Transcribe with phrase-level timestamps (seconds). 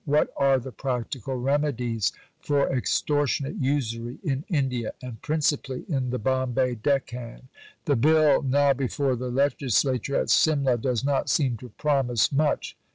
[0.05, 6.73] What are the practical remedies for extortionate usury in India, and principally in the Bombay
[6.73, 7.49] Deccan?
[7.85, 12.75] The Bill now before the Legislature at Simla does not seem to promise much.